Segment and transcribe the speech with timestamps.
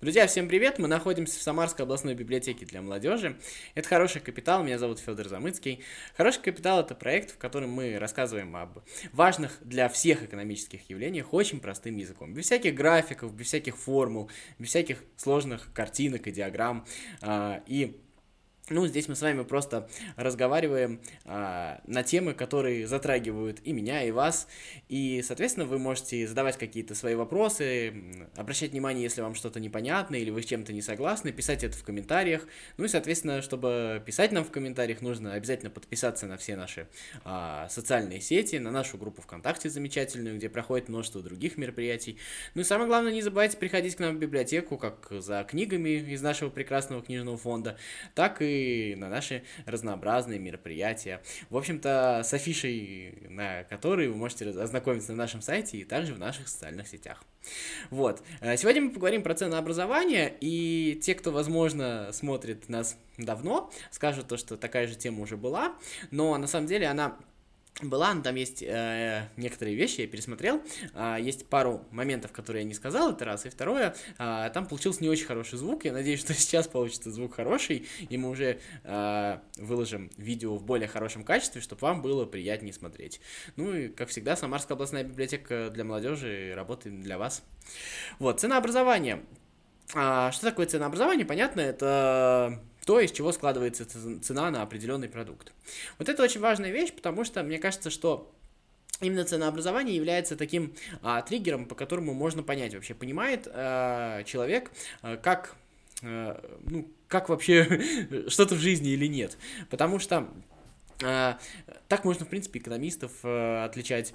[0.00, 0.78] Друзья, всем привет!
[0.78, 3.38] Мы находимся в Самарской областной библиотеке для молодежи.
[3.74, 5.84] Это «Хороший капитал», меня зовут Федор Замыцкий.
[6.16, 8.78] «Хороший капитал»— это проект, в котором мы рассказываем об
[9.12, 12.32] важных для всех экономических явлениях очень простым языком.
[12.32, 16.86] Без всяких графиков, без всяких формул, без всяких сложных картинок и диаграмм.
[17.20, 18.00] А, и
[18.70, 24.12] ну, здесь мы с вами просто разговариваем а, на темы, которые затрагивают и меня, и
[24.12, 24.46] вас.
[24.88, 27.92] И, соответственно, вы можете задавать какие-то свои вопросы,
[28.36, 31.82] обращать внимание, если вам что-то непонятно или вы с чем-то не согласны, писать это в
[31.82, 32.46] комментариях.
[32.76, 36.86] Ну и, соответственно, чтобы писать нам в комментариях, нужно обязательно подписаться на все наши
[37.24, 42.18] а, социальные сети, на нашу группу ВКонтакте замечательную, где проходит множество других мероприятий.
[42.54, 46.22] Ну и самое главное, не забывайте приходить к нам в библиотеку, как за книгами из
[46.22, 47.76] нашего прекрасного книжного фонда,
[48.14, 48.59] так и
[48.96, 51.22] на наши разнообразные мероприятия.
[51.48, 56.18] В общем-то, с афишей, на которые вы можете ознакомиться на нашем сайте и также в
[56.18, 57.22] наших социальных сетях.
[57.90, 58.22] Вот.
[58.40, 64.36] Э, сегодня мы поговорим про ценообразование, и те, кто, возможно, смотрит нас давно, скажут то,
[64.36, 65.74] что такая же тема уже была,
[66.10, 67.16] но на самом деле она
[67.82, 70.62] была, но там есть э, некоторые вещи, я пересмотрел,
[70.94, 75.02] э, есть пару моментов, которые я не сказал, это раз, и второе, э, там получился
[75.02, 79.38] не очень хороший звук, я надеюсь, что сейчас получится звук хороший, и мы уже э,
[79.56, 83.20] выложим видео в более хорошем качестве, чтобы вам было приятнее смотреть.
[83.56, 87.42] Ну и, как всегда, Самарская областная библиотека для молодежи работает для вас.
[88.18, 89.22] Вот, ценообразование.
[89.94, 91.26] А, что такое ценообразование?
[91.26, 93.86] Понятно, это то, из чего складывается
[94.20, 95.52] цена на определенный продукт.
[95.98, 98.32] Вот это очень важная вещь, потому что мне кажется, что
[99.00, 105.16] Именно ценообразование является таким а, триггером, по которому можно понять вообще, понимает а, человек, а,
[105.16, 105.56] как,
[106.02, 107.80] а, ну, как вообще
[108.28, 109.38] что-то в жизни или нет.
[109.70, 110.28] Потому что
[111.02, 111.38] а,
[111.88, 114.12] так можно, в принципе, экономистов а, отличать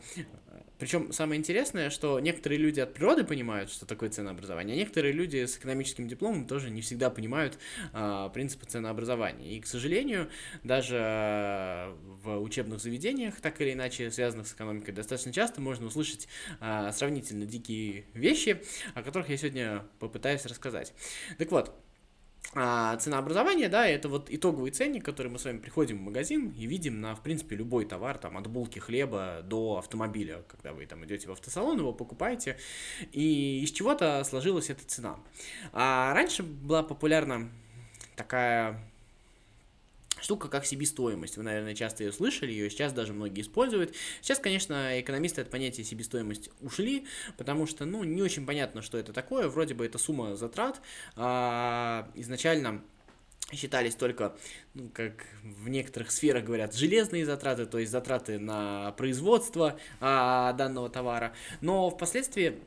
[0.77, 5.45] причем самое интересное, что некоторые люди от природы понимают, что такое ценообразование, а некоторые люди
[5.45, 7.57] с экономическим дипломом тоже не всегда понимают
[7.93, 9.57] а, принципы ценообразования.
[9.57, 10.29] И, к сожалению,
[10.63, 16.27] даже в учебных заведениях, так или иначе связанных с экономикой, достаточно часто можно услышать
[16.59, 18.61] а, сравнительно дикие вещи,
[18.93, 20.93] о которых я сегодня попытаюсь рассказать.
[21.37, 21.73] Так вот,
[22.53, 26.65] а, ценообразование, да, это вот итоговый ценник, который мы с вами приходим в магазин и
[26.65, 31.03] видим на, в принципе, любой товар, там, от булки хлеба до автомобиля, когда вы там
[31.05, 32.57] идете в автосалон, его покупаете,
[33.11, 35.17] и из чего-то сложилась эта цена.
[35.73, 37.49] А раньше была популярна
[38.15, 38.79] такая
[40.25, 41.37] штука как себестоимость.
[41.37, 43.93] Вы, наверное, часто ее слышали, ее сейчас даже многие используют.
[44.21, 47.05] Сейчас, конечно, экономисты от понятия себестоимость ушли,
[47.37, 49.47] потому что, ну, не очень понятно, что это такое.
[49.47, 50.81] Вроде бы это сумма затрат.
[51.15, 52.81] А, изначально
[53.53, 54.35] считались только,
[54.73, 60.89] ну, как в некоторых сферах говорят, железные затраты, то есть затраты на производство а, данного
[60.89, 61.33] товара.
[61.61, 62.57] Но впоследствии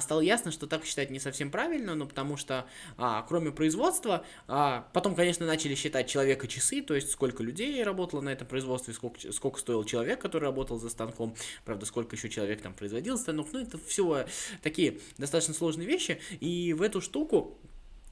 [0.00, 4.88] стало ясно, что так считать не совсем правильно, но потому что а, кроме производства, а,
[4.92, 9.32] потом, конечно, начали считать человека часы, то есть сколько людей работало на этом производстве, сколько,
[9.32, 11.34] сколько стоил человек, который работал за станком,
[11.64, 14.26] правда, сколько еще человек там производил станок, ну, это все
[14.62, 17.58] такие достаточно сложные вещи, и в эту штуку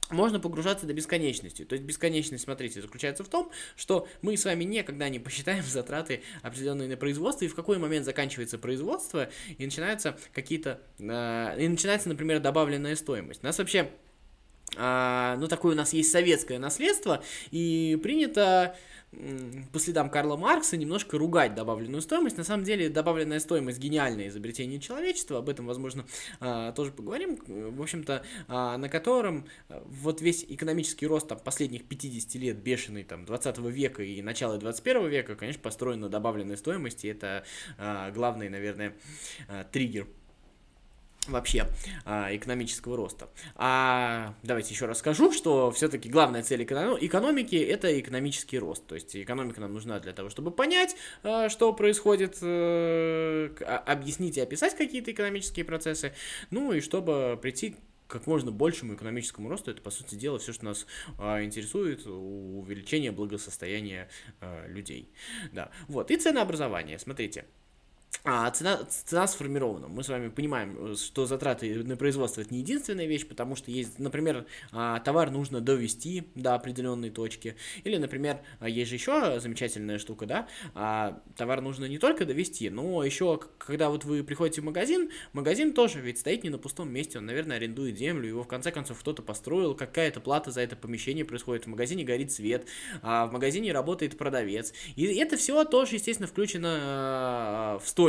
[0.09, 1.65] можно погружаться до бесконечности.
[1.65, 6.21] То есть бесконечность, смотрите, заключается в том, что мы с вами никогда не посчитаем затраты
[6.41, 10.81] определенные на производство, и в какой момент заканчивается производство, и начинаются какие-то...
[10.99, 13.43] Э, и начинается, например, добавленная стоимость.
[13.43, 13.91] У нас вообще...
[14.75, 18.75] Э, ну, такое у нас есть советское наследство, и принято
[19.71, 22.37] по следам Карла Маркса немножко ругать добавленную стоимость.
[22.37, 26.05] На самом деле добавленная стоимость гениальное изобретение человечества, об этом, возможно,
[26.39, 31.85] а, тоже поговорим, в общем-то, а, на котором а, вот весь экономический рост там, последних
[31.85, 37.07] 50 лет, бешеный там 20 века и начала 21 века, конечно, построен на добавленной стоимости,
[37.07, 37.43] это
[38.13, 38.93] главный, наверное,
[39.71, 40.07] триггер
[41.27, 41.67] вообще
[42.05, 43.29] а, экономического роста.
[43.55, 48.85] А давайте еще раз скажу, что все-таки главная цель экономики это экономический рост.
[48.87, 53.49] То есть экономика нам нужна для того, чтобы понять, а, что происходит, э,
[53.85, 56.13] объяснить и описать какие-то экономические процессы,
[56.51, 57.75] ну и чтобы прийти
[58.07, 60.87] как можно большему экономическому росту, это, по сути дела, все, что нас
[61.19, 64.09] а, интересует, увеличение благосостояния
[64.39, 65.09] а, людей.
[65.51, 67.45] Да, вот, и ценообразование, смотрите,
[68.23, 69.87] а цена, цена сформирована.
[69.87, 73.99] Мы с вами понимаем, что затраты на производство это не единственная вещь, потому что есть,
[73.99, 77.55] например, а, товар нужно довести до определенной точки.
[77.83, 82.69] Или, например, а, есть же еще замечательная штука, да, а, товар нужно не только довести,
[82.69, 86.91] но еще, когда вот вы приходите в магазин, магазин тоже ведь стоит не на пустом
[86.91, 90.75] месте, он, наверное, арендует землю, его в конце концов кто-то построил, какая-то плата за это
[90.75, 92.67] помещение происходит, в магазине горит свет,
[93.01, 94.73] в магазине работает продавец.
[94.95, 98.06] И это все тоже, естественно, включено в стоимость.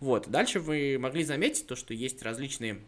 [0.00, 0.28] Вот.
[0.28, 2.80] Дальше вы могли заметить то, что есть различные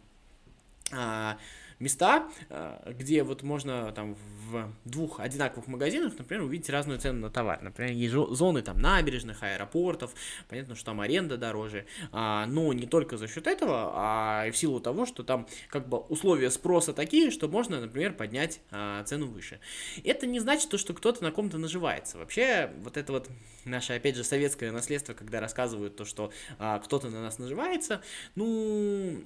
[0.93, 1.39] а,
[1.79, 7.31] места, э, где вот можно там в двух одинаковых магазинах, например, увидеть разную цену на
[7.31, 7.61] товар.
[7.63, 10.15] Например, есть зоны там набережных, аэропортов,
[10.49, 14.81] понятно, что там аренда дороже, а, но не только за счет этого, а в силу
[14.81, 19.61] того, что там как бы условия спроса такие, что можно, например, поднять а, цену выше.
[20.05, 22.19] Это не значит то, что кто-то на ком-то наживается.
[22.19, 23.29] Вообще, вот это вот
[23.65, 28.01] наше, опять же, советское наследство, когда рассказывают то, что а, кто-то на нас наживается,
[28.35, 29.23] ну,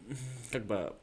[0.50, 0.94] как бы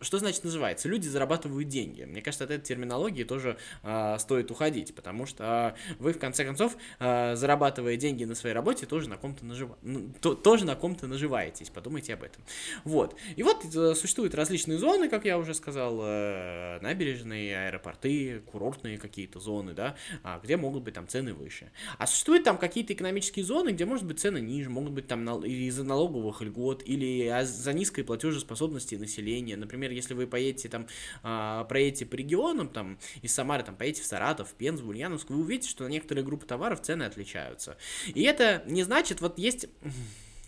[0.00, 0.88] что значит называется?
[0.88, 2.04] Люди зарабатывают деньги.
[2.04, 6.76] Мне кажется, от этой терминологии тоже э, стоит уходить, потому что вы, в конце концов,
[6.98, 9.78] э, зарабатывая деньги на своей работе, тоже на ком-то нажива...
[10.20, 11.70] то, тоже на ком-то наживаетесь.
[11.70, 12.42] Подумайте об этом.
[12.84, 13.16] Вот.
[13.36, 19.40] И вот э, существуют различные зоны, как я уже сказал, э, набережные, аэропорты, курортные какие-то
[19.40, 21.70] зоны, да, э, где могут быть там цены выше.
[21.98, 25.84] А существуют там какие-то экономические зоны, где может быть цены ниже, могут быть там из-за
[25.84, 30.86] налоговых льгот или за низкой платежеспособности населения, Например, если вы поедете там,
[31.22, 35.30] а, проедете по регионам, там, из Самары, там, поедете в Саратов, в Пензу, в Ульяновск,
[35.30, 37.76] вы увидите, что на некоторые группы товаров цены отличаются.
[38.06, 39.66] И это не значит, вот есть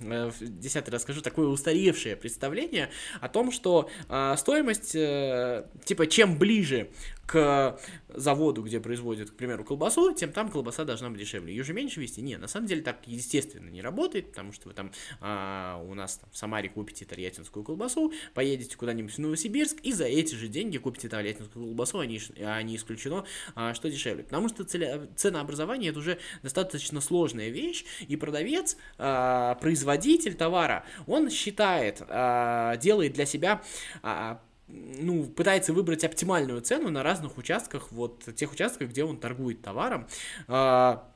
[0.00, 6.90] э, десятый расскажу, такое устаревшее представление о том, что э, стоимость, э, типа, чем ближе
[7.32, 11.54] к заводу, где производят, к примеру, колбасу, тем там колбаса должна быть дешевле.
[11.54, 12.20] Ее же меньше вести?
[12.20, 14.92] Нет, на самом деле так естественно не работает, потому что вы там
[15.22, 20.04] а, у нас там, в Самаре купите тольяттинскую колбасу, поедете куда-нибудь в Новосибирск и за
[20.04, 23.24] эти же деньги купите тольяттинскую колбасу, а не, а не исключено,
[23.54, 24.24] а, что дешевле.
[24.24, 31.30] Потому что целя, ценообразование это уже достаточно сложная вещь, и продавец, а, производитель товара, он
[31.30, 33.62] считает, а, делает для себя
[34.02, 39.62] а, ну, пытается выбрать оптимальную цену на разных участках, вот тех участках, где он торгует
[39.62, 40.06] товаром.
[40.48, 41.08] А,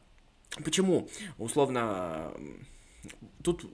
[0.65, 1.09] почему?
[1.39, 2.33] Условно,
[3.43, 3.65] тут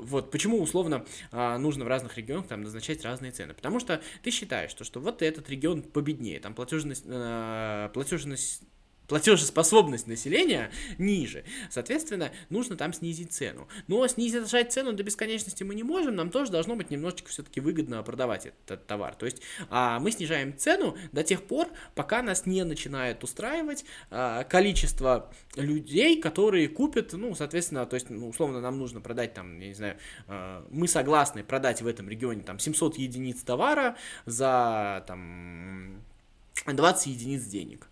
[0.00, 3.54] вот почему условно а, нужно в разных регионах там назначать разные цены.
[3.54, 8.62] Потому что ты считаешь, что, что вот этот регион победнее, там платежность, а, платежность
[9.08, 11.44] платежеспособность населения ниже.
[11.70, 13.68] Соответственно, нужно там снизить цену.
[13.86, 18.02] Но снизить цену до бесконечности мы не можем, нам тоже должно быть немножечко все-таки выгодно
[18.02, 19.14] продавать этот товар.
[19.14, 24.44] То есть а, мы снижаем цену до тех пор, пока нас не начинает устраивать а,
[24.44, 29.68] количество людей, которые купят, ну, соответственно, то есть, ну, условно, нам нужно продать там, я
[29.68, 33.96] не знаю, а, мы согласны продать в этом регионе там 700 единиц товара
[34.26, 36.02] за там
[36.66, 37.88] 20 единиц денег.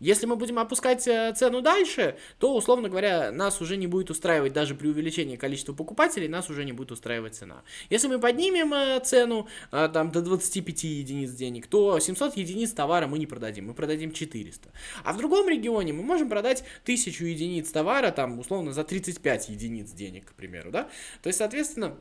[0.00, 4.52] Если мы будем опускать э, цену дальше, то, условно говоря, нас уже не будет устраивать
[4.52, 7.62] даже при увеличении количества покупателей, нас уже не будет устраивать цена.
[7.90, 13.06] Если мы поднимем э, цену э, там, до 25 единиц денег, то 700 единиц товара
[13.06, 14.70] мы не продадим, мы продадим 400.
[15.04, 19.90] А в другом регионе мы можем продать 1000 единиц товара, там, условно, за 35 единиц
[19.90, 20.88] денег, к примеру, да?
[21.22, 21.96] То есть, соответственно,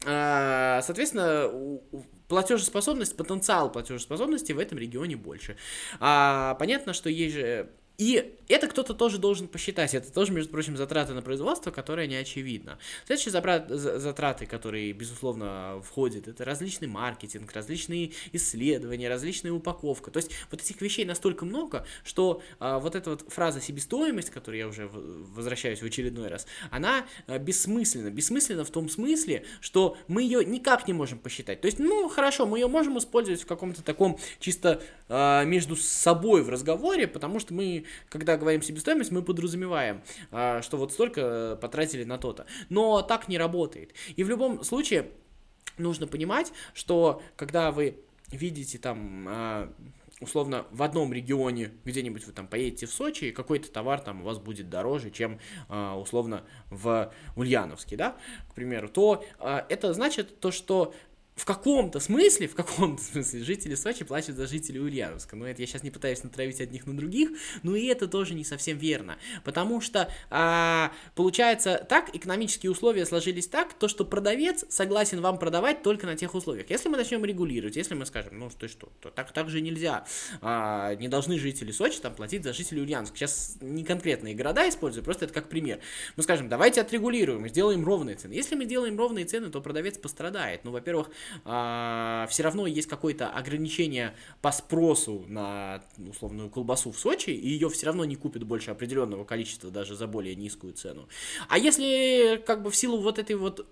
[0.00, 1.50] Соответственно,
[2.28, 5.56] платежеспособность, потенциал платежеспособности в этом регионе больше.
[5.98, 9.92] А, понятно, что есть же и это кто-то тоже должен посчитать.
[9.92, 12.78] Это тоже, между прочим, затраты на производство, которые не очевидно.
[13.06, 20.12] Следующие затраты, которые, безусловно, входят, это различный маркетинг, различные исследования, различная упаковка.
[20.12, 24.32] То есть вот этих вещей настолько много, что а, вот эта вот фраза себестоимость, к
[24.34, 28.10] которой я уже возвращаюсь в очередной раз, она а, бессмысленна.
[28.10, 31.60] Бессмысленна в том смысле, что мы ее никак не можем посчитать.
[31.60, 36.42] То есть, ну, хорошо, мы ее можем использовать в каком-то таком чисто а, между собой
[36.42, 42.04] в разговоре, потому что мы когда говорим себестоимость, мы подразумеваем, а, что вот столько потратили
[42.04, 42.46] на то-то.
[42.68, 43.94] Но так не работает.
[44.16, 45.10] И в любом случае
[45.76, 49.72] нужно понимать, что когда вы видите там а,
[50.20, 54.24] условно в одном регионе где-нибудь вы там поедете в Сочи, и какой-то товар там у
[54.24, 58.16] вас будет дороже, чем а, условно в Ульяновске, да,
[58.50, 60.94] к примеру, то это значит то, что
[61.38, 65.36] в каком-то смысле, в каком-то смысле жители Сочи плачут за жителей Ульяновска.
[65.36, 67.30] Но это я сейчас не пытаюсь натравить одних на других,
[67.62, 69.18] но и это тоже не совсем верно.
[69.44, 75.82] Потому что, а, получается, так экономические условия сложились так, то, что продавец согласен вам продавать
[75.82, 76.70] только на тех условиях.
[76.70, 80.04] Если мы начнем регулировать, если мы скажем, ну что, что, то так, так же нельзя.
[80.40, 83.16] А, не должны жители Сочи там платить за жителей Ульяновска.
[83.16, 85.78] Сейчас не конкретные города использую, просто это как пример.
[86.16, 88.32] Мы скажем, давайте отрегулируем, сделаем ровные цены.
[88.32, 90.64] Если мы делаем ровные цены, то продавец пострадает.
[90.64, 91.10] Ну, во-первых,
[91.42, 97.86] все равно есть какое-то ограничение по спросу на условную колбасу в Сочи, и ее все
[97.86, 101.08] равно не купят больше определенного количества даже за более низкую цену.
[101.48, 103.66] А если как бы в силу вот этой вот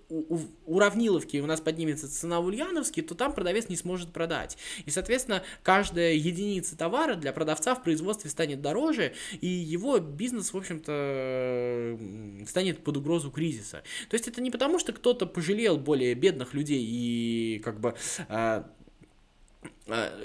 [0.66, 4.56] уравниловки у нас поднимется цена в Ульяновске, то там продавец не сможет продать.
[4.84, 10.56] И, соответственно, каждая единица товара для продавца в производстве станет дороже, и его бизнес, в
[10.56, 11.98] общем-то,
[12.46, 13.82] станет под угрозу кризиса.
[14.08, 17.94] То есть это не потому, что кто-то пожалел более бедных людей и как бы
[18.28, 18.70] а,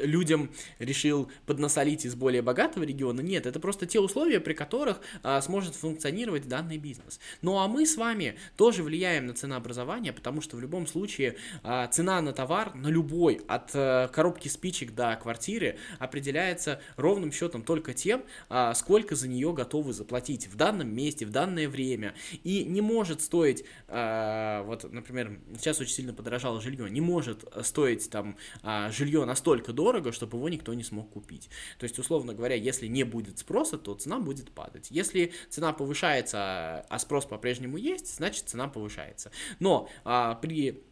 [0.02, 0.50] людям
[0.80, 3.22] решил поднасолить из более богатого региона.
[3.22, 7.20] Нет, это просто те условия, при которых а, сможет функционировать данный бизнес.
[7.42, 11.88] Ну а мы с вами тоже влияем на ценообразование, потому что в любом случае а,
[11.88, 17.94] цена на товар, на любой, от а, коробки спичек до квартиры, определяется ровным счетом только
[17.94, 22.16] тем, а, сколько за нее готовы заплатить в данном месте, в данное время.
[22.44, 28.10] И не может стоить, а, вот, например, сейчас очень сильно подорожало жилье, не может стоить
[28.10, 31.50] там а, жилье на 100 настолько дорого, чтобы его никто не смог купить.
[31.78, 34.88] То есть, условно говоря, если не будет спроса, то цена будет падать.
[34.92, 39.32] Если цена повышается, а спрос по-прежнему есть, значит цена повышается.
[39.60, 40.84] Но а, при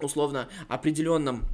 [0.00, 1.44] условно определенном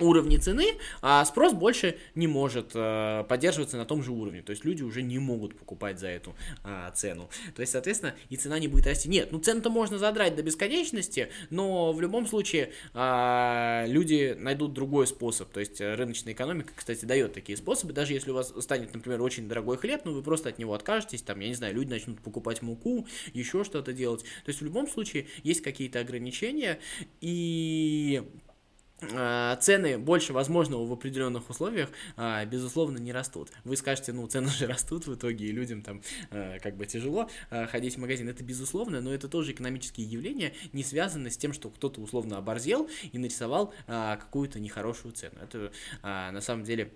[0.00, 4.42] уровне цены, а спрос больше не может э, поддерживаться на том же уровне.
[4.42, 7.28] То есть люди уже не могут покупать за эту э, цену.
[7.54, 9.08] То есть, соответственно, и цена не будет расти.
[9.08, 15.06] Нет, ну цену-то можно задрать до бесконечности, но в любом случае э, люди найдут другой
[15.06, 15.50] способ.
[15.50, 17.92] То есть рыночная экономика, кстати, дает такие способы.
[17.92, 21.22] Даже если у вас станет, например, очень дорогой хлеб, ну вы просто от него откажетесь,
[21.22, 24.22] там, я не знаю, люди начнут покупать муку, еще что-то делать.
[24.22, 26.78] То есть в любом случае есть какие-то ограничения,
[27.20, 28.24] и Э,
[29.00, 33.50] цены больше возможного в определенных условиях, э, безусловно, не растут.
[33.64, 37.30] Вы скажете, ну, цены же растут в итоге, и людям там э, как бы тяжело
[37.50, 38.28] ходить в магазин.
[38.28, 42.88] Это безусловно, но это тоже экономические явления, не связаны с тем, что кто-то условно оборзел
[43.12, 45.40] и нарисовал какую-то нехорошую цену.
[45.42, 46.92] Это на самом деле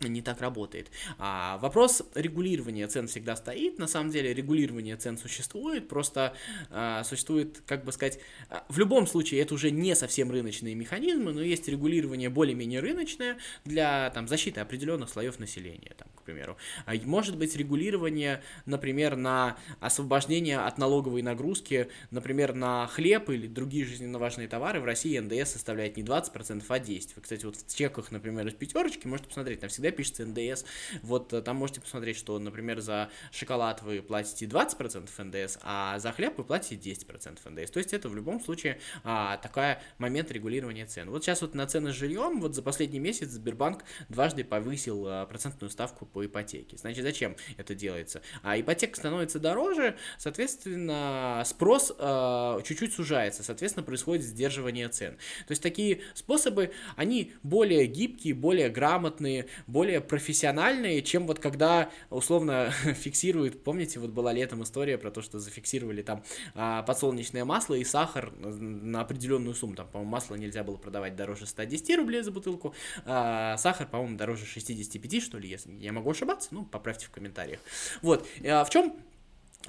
[0.00, 0.90] не так работает.
[1.18, 3.78] А вопрос регулирования цен всегда стоит.
[3.78, 6.34] На самом деле регулирование цен существует, просто
[6.70, 8.18] а, существует, как бы сказать,
[8.48, 13.38] а, в любом случае это уже не совсем рыночные механизмы, но есть регулирование более-менее рыночное
[13.64, 16.56] для там, защиты определенных слоев населения, там, к примеру.
[16.86, 23.84] А, может быть регулирование, например, на освобождение от налоговой нагрузки, например, на хлеб или другие
[23.84, 24.80] жизненно важные товары.
[24.80, 27.12] В России НДС составляет не 20%, а 10%.
[27.16, 30.64] Вы, кстати, вот в чеках, например, из пятерочки можете посмотреть, там всегда пишется НДС.
[31.02, 36.12] Вот э, там можете посмотреть, что, например, за шоколад вы платите 20% НДС, а за
[36.12, 37.70] хлеб вы платите 10% НДС.
[37.70, 41.10] То есть это в любом случае а, такая момент регулирования цен.
[41.10, 45.26] Вот сейчас вот на цены с жильем, вот за последний месяц Сбербанк дважды повысил а,
[45.26, 46.76] процентную ставку по ипотеке.
[46.76, 48.22] Значит, зачем это делается?
[48.42, 55.16] А ипотека становится дороже, соответственно, спрос а, чуть-чуть сужается, соответственно, происходит сдерживание цен.
[55.46, 62.70] То есть такие способы, они более гибкие, более грамотные, более профессиональные, чем вот когда условно
[62.94, 66.22] фиксируют, помните, вот была летом история про то, что зафиксировали там
[66.54, 71.46] а, подсолнечное масло и сахар на определенную сумму, там, по-моему, масло нельзя было продавать дороже
[71.46, 72.74] 110 рублей за бутылку,
[73.06, 77.60] а сахар, по-моему, дороже 65, что ли, если я могу ошибаться, ну, поправьте в комментариях.
[78.02, 78.94] Вот, а в чем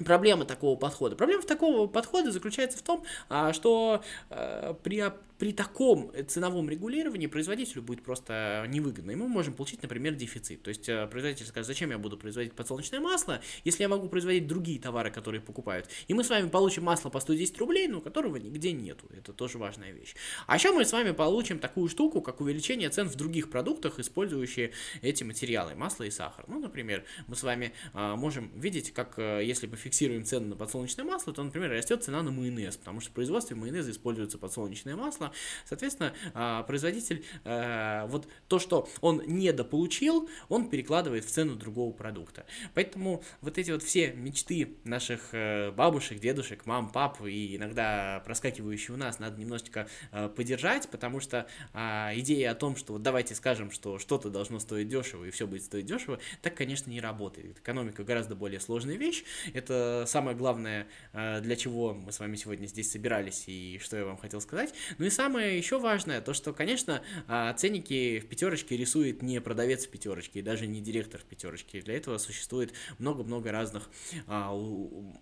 [0.03, 1.15] проблема такого подхода?
[1.15, 4.97] Проблема такого подхода заключается в том, а, что а, при
[5.43, 9.11] при таком ценовом регулировании производителю будет просто невыгодно.
[9.11, 10.63] И мы можем получить, например, дефицит.
[10.63, 14.47] То есть э, производитель скажет, зачем я буду производить подсолнечное масло, если я могу производить
[14.47, 15.89] другие товары, которые покупают.
[16.07, 19.05] И мы с вами получим масло по 110 рублей, но которого нигде нету.
[19.13, 20.15] Это тоже важная вещь.
[20.47, 24.71] А еще мы с вами получим такую штуку, как увеличение цен в других продуктах, использующие
[25.01, 26.45] эти материалы, масло и сахар.
[26.47, 31.33] Ну, например, мы с вами можем видеть, как если мы фиксируем цену на подсолнечное масло,
[31.33, 35.32] то, например, растет цена на майонез, потому что в производстве майонеза используется подсолнечное масло,
[35.65, 42.45] Соответственно, а, производитель э, вот то, что он недополучил, он перекладывает в цену другого продукта.
[42.73, 48.95] Поэтому вот эти вот все мечты наших э, бабушек, дедушек, мам, пап и иногда проскакивающие
[48.95, 53.35] у нас, надо немножечко э, поддержать, потому что а, идея о том, что вот давайте
[53.35, 57.59] скажем, что что-то должно стоить дешево и все будет стоить дешево, так, конечно, не работает.
[57.59, 59.23] Экономика гораздо более сложная вещь.
[59.53, 64.17] Это самое главное, для чего мы с вами сегодня здесь собирались и что я вам
[64.17, 64.73] хотел сказать.
[64.97, 69.85] Ну и самое еще важное, то что, конечно, а, ценники в пятерочке рисует не продавец
[69.85, 71.81] в пятерочке, и даже не директор в пятерочке.
[71.81, 73.89] Для этого существует много-много разных,
[74.27, 74.53] а,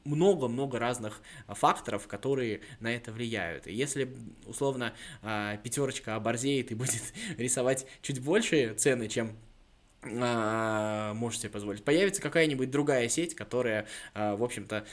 [0.04, 3.68] много-много разных факторов, которые на это влияют.
[3.68, 4.16] И если,
[4.46, 9.36] условно, а, пятерочка оборзеет и будет рисовать чуть больше цены, чем
[10.04, 11.84] можете позволить.
[11.84, 14.84] Появится какая-нибудь другая сеть, которая, в общем-то,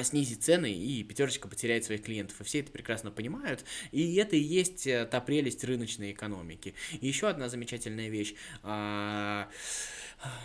[0.00, 2.40] снизить цены, и пятерочка потеряет своих клиентов.
[2.40, 3.64] И все это прекрасно понимают.
[3.90, 6.74] И это и есть э, та прелесть рыночной экономики.
[7.00, 8.34] И еще одна замечательная вещь.
[8.62, 9.48] А,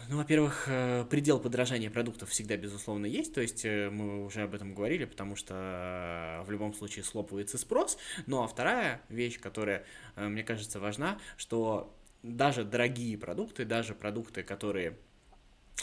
[0.10, 4.54] ну, во-первых, э, предел подражания продуктов всегда, безусловно, есть, то есть э, мы уже об
[4.54, 7.98] этом говорили, потому что в любом случае слопывается спрос.
[8.26, 9.86] Ну, а вторая вещь, которая,
[10.16, 14.98] мне кажется, важна, что даже дорогие продукты, даже продукты, которые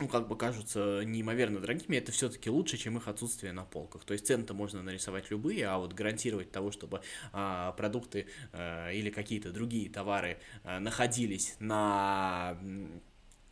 [0.00, 4.04] ну, как бы кажутся неимоверно дорогими, это все-таки лучше, чем их отсутствие на полках.
[4.04, 7.00] То есть цены-то можно нарисовать любые, а вот гарантировать того, чтобы
[7.32, 12.58] а, продукты а, или какие-то другие товары а, находились на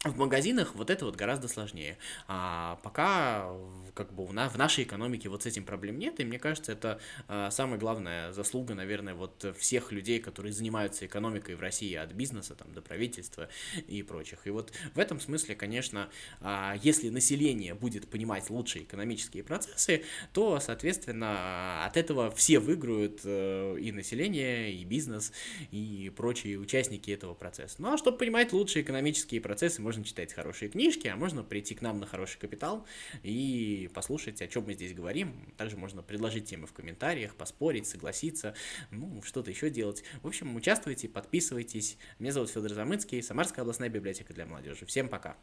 [0.05, 1.97] в магазинах вот это вот гораздо сложнее.
[2.27, 3.49] А пока
[3.95, 7.51] как бы в нашей экономике вот с этим проблем нет, и мне кажется, это а,
[7.51, 12.73] самая главная заслуга, наверное, вот всех людей, которые занимаются экономикой в России от бизнеса там,
[12.73, 13.49] до правительства
[13.87, 14.47] и прочих.
[14.47, 16.09] И вот в этом смысле, конечно,
[16.41, 23.77] а, если население будет понимать лучшие экономические процессы, то, соответственно, от этого все выиграют э,
[23.79, 25.33] и население, и бизнес,
[25.71, 27.77] и прочие участники этого процесса.
[27.79, 31.83] Ну а чтобы понимать лучшие экономические процессы, можно читать хорошие книжки, а можно прийти к
[31.83, 32.87] нам на хороший капитал
[33.23, 35.53] и послушать, о чем мы здесь говорим.
[35.59, 38.55] Также можно предложить темы в комментариях, поспорить, согласиться,
[38.91, 40.03] ну, что-то еще делать.
[40.23, 41.99] В общем, участвуйте, подписывайтесь.
[42.19, 44.87] Меня зовут Федор Замыцкий, Самарская областная библиотека для молодежи.
[44.87, 45.37] Всем пока!